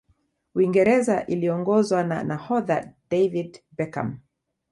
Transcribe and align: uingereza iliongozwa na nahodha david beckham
uingereza 0.55 1.25
iliongozwa 1.25 2.03
na 2.03 2.23
nahodha 2.23 2.93
david 3.09 3.63
beckham 3.71 4.19